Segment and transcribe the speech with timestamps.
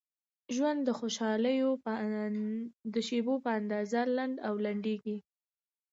[0.55, 1.57] ژوند د خوشحالۍ
[2.93, 5.17] د شیبو په اندازه لنډ او لنډیږي.